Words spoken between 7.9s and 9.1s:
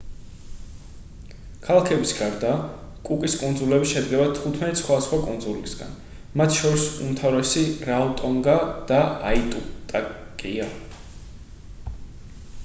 რაოტონგა და